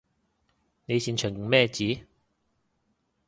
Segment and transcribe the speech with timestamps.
[0.85, 2.07] 你擅長認咩字？